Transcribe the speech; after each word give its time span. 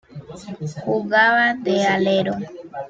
Jugaba 0.85 1.45
de 1.63 1.75
alero. 1.95 2.33